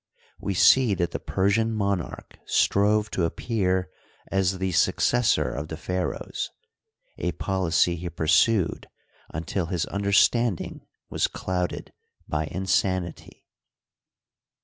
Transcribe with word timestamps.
We 0.39 0.55
see 0.55 0.95
that 0.95 1.11
the 1.11 1.19
Persian 1.19 1.71
monarch 1.75 2.39
strove 2.47 3.11
to 3.11 3.23
ap 3.27 3.35
pear 3.37 3.91
as 4.31 4.57
the 4.57 4.71
successor 4.71 5.51
of 5.51 5.67
the 5.67 5.77
pharaohs— 5.77 6.49
a 7.19 7.33
policy 7.33 7.97
he 7.97 8.09
pursued 8.09 8.89
until 9.31 9.67
his 9.67 9.85
understanding 9.85 10.87
was 11.11 11.27
clouded 11.27 11.93
by 12.27 12.45
insanity. 12.47 13.45